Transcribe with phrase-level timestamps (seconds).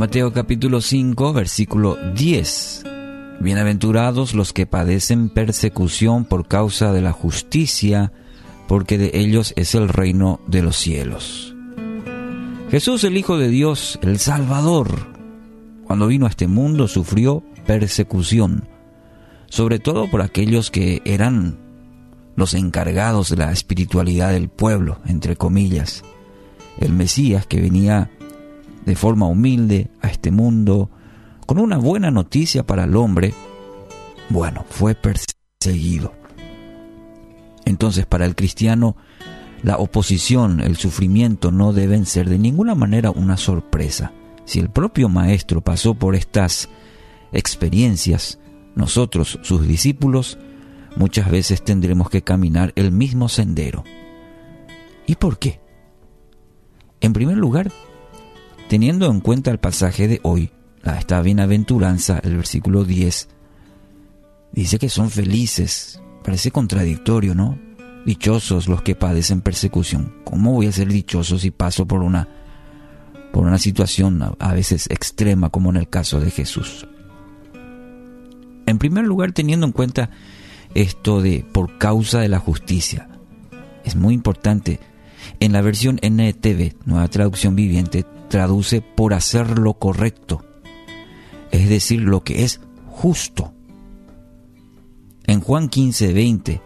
[0.00, 2.84] Mateo capítulo 5, versículo 10.
[3.40, 8.10] Bienaventurados los que padecen persecución por causa de la justicia,
[8.66, 11.54] porque de ellos es el reino de los cielos.
[12.70, 14.88] Jesús, el Hijo de Dios, el Salvador,
[15.84, 18.66] cuando vino a este mundo sufrió persecución,
[19.50, 21.58] sobre todo por aquellos que eran
[22.36, 26.02] los encargados de la espiritualidad del pueblo, entre comillas.
[26.78, 28.10] El Mesías que venía
[28.84, 30.90] de forma humilde a este mundo,
[31.46, 33.34] con una buena noticia para el hombre,
[34.28, 36.12] bueno, fue perseguido.
[37.64, 38.96] Entonces para el cristiano,
[39.62, 44.12] la oposición, el sufrimiento no deben ser de ninguna manera una sorpresa.
[44.44, 46.68] Si el propio Maestro pasó por estas
[47.32, 48.38] experiencias,
[48.74, 50.38] nosotros, sus discípulos,
[50.96, 53.84] muchas veces tendremos que caminar el mismo sendero.
[55.06, 55.60] ¿Y por qué?
[57.00, 57.70] En primer lugar,
[58.70, 60.52] teniendo en cuenta el pasaje de hoy,
[60.84, 63.28] esta bienaventuranza, el versículo 10,
[64.52, 66.00] dice que son felices.
[66.22, 67.58] Parece contradictorio, ¿no?
[68.06, 70.14] Dichosos los que padecen persecución.
[70.22, 72.28] ¿Cómo voy a ser dichoso si paso por una,
[73.32, 76.86] por una situación a veces extrema como en el caso de Jesús?
[78.66, 80.10] En primer lugar, teniendo en cuenta
[80.74, 83.08] esto de por causa de la justicia.
[83.84, 84.78] Es muy importante.
[85.38, 90.44] En la versión NTV, nueva traducción viviente, traduce por hacer lo correcto,
[91.50, 93.52] es decir, lo que es justo.
[95.26, 96.60] En Juan 15, 20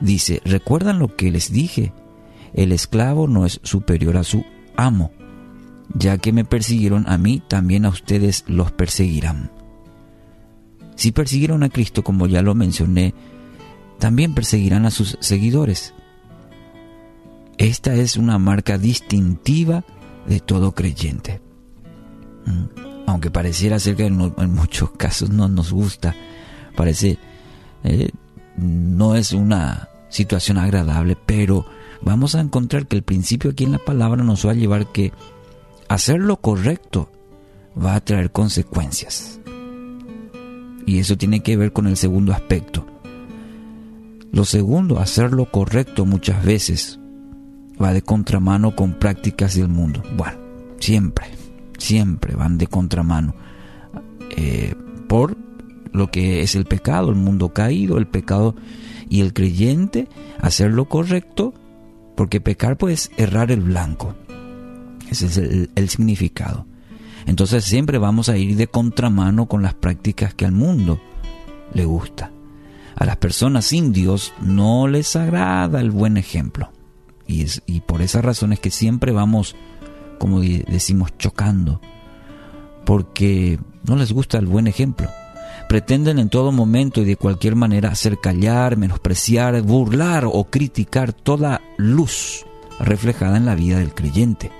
[0.00, 1.92] dice, ¿recuerdan lo que les dije?
[2.52, 4.44] El esclavo no es superior a su
[4.76, 5.10] amo.
[5.94, 9.50] Ya que me persiguieron a mí, también a ustedes los perseguirán.
[10.96, 13.14] Si persiguieron a Cristo, como ya lo mencioné,
[13.98, 15.94] también perseguirán a sus seguidores.
[17.58, 19.84] Esta es una marca distintiva
[20.26, 21.40] de todo creyente.
[22.44, 23.06] Mm.
[23.06, 24.16] Aunque pareciera ser que en,
[24.54, 26.14] muchos casos no nos gusta,
[26.74, 27.18] parece
[27.84, 28.10] eh,
[28.56, 31.66] no es una situación agradable, pero
[32.02, 35.12] vamos a encontrar que el principio aquí en la palabra nos va a llevar que
[35.88, 37.10] hacer lo correcto
[37.76, 39.40] va a traer consecuencias.
[40.84, 42.86] Y eso tiene que ver con el segundo aspecto.
[44.30, 47.00] Lo segundo, hacer lo correcto muchas veces
[47.82, 50.02] va de contramano con prácticas del mundo.
[50.16, 50.38] Bueno,
[50.78, 51.26] siempre,
[51.78, 53.34] siempre van de contramano.
[54.36, 54.74] Eh,
[55.08, 55.36] por
[55.92, 58.54] lo que es el pecado, el mundo caído, el pecado
[59.08, 60.08] y el creyente,
[60.40, 61.54] hacer lo correcto,
[62.16, 64.14] porque pecar pues errar el blanco.
[65.10, 66.66] Ese es el significado.
[67.26, 71.00] Entonces siempre vamos a ir de contramano con las prácticas que al mundo
[71.74, 72.30] le gusta.
[72.94, 76.70] A las personas sin Dios no les agrada el buen ejemplo.
[77.26, 79.56] Y, es, y por esa razón es que siempre vamos,
[80.18, 81.80] como decimos, chocando.
[82.84, 85.08] Porque no les gusta el buen ejemplo.
[85.68, 91.60] Pretenden en todo momento y de cualquier manera hacer callar, menospreciar, burlar o criticar toda
[91.76, 92.44] luz
[92.78, 94.52] reflejada en la vida del creyente.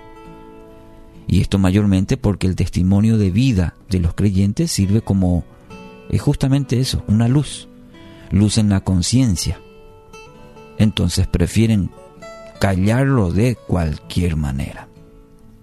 [1.28, 5.44] Y esto mayormente porque el testimonio de vida de los creyentes sirve como
[6.08, 7.68] es justamente eso, una luz,
[8.30, 9.60] luz en la conciencia.
[10.78, 11.90] Entonces prefieren
[12.58, 14.88] callarlo de cualquier manera.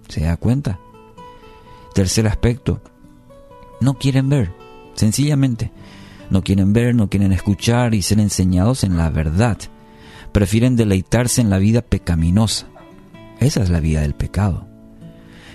[0.08, 0.78] ¿Se da cuenta?
[1.94, 2.80] Tercer aspecto,
[3.80, 4.52] no quieren ver,
[4.94, 5.72] sencillamente.
[6.30, 9.58] No quieren ver, no quieren escuchar y ser enseñados en la verdad.
[10.32, 12.66] Prefieren deleitarse en la vida pecaminosa.
[13.40, 14.66] Esa es la vida del pecado.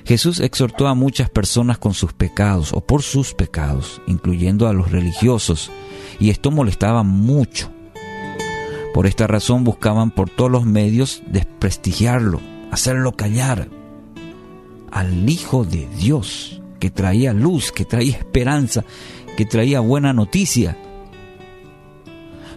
[0.06, 4.92] Jesús exhortó a muchas personas con sus pecados o por sus pecados, incluyendo a los
[4.92, 5.72] religiosos,
[6.20, 7.72] y esto molestaba mucho.
[9.00, 13.70] Por esta razón buscaban por todos los medios desprestigiarlo, hacerlo callar
[14.92, 18.84] al Hijo de Dios, que traía luz, que traía esperanza,
[19.38, 20.78] que traía buena noticia.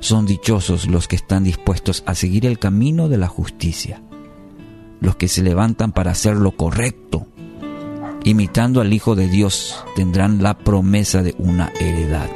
[0.01, 4.03] Son dichosos los que están dispuestos a seguir el camino de la justicia,
[4.99, 7.29] los que se levantan para hacer lo correcto,
[8.25, 12.31] imitando al Hijo de Dios, tendrán la promesa de una heredad.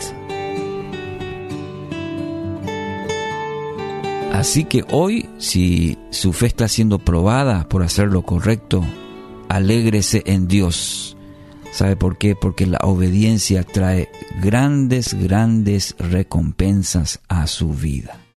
[4.36, 8.84] Así que hoy, si su fe está siendo probada por hacer lo correcto,
[9.48, 11.16] alégrese en Dios.
[11.72, 12.36] ¿Sabe por qué?
[12.36, 14.10] Porque la obediencia trae
[14.42, 18.25] grandes, grandes recompensas a su vida.